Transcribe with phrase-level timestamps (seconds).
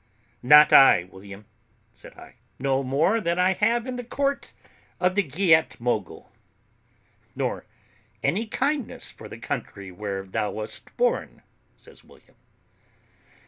[0.41, 1.45] "Not I, William,"
[1.93, 4.51] said I; "no more than I have in the court
[4.99, 6.31] of the Great Mogul."
[7.35, 7.67] "Nor
[8.23, 11.43] any kindness for the country where thou wast born?"
[11.77, 12.33] says William.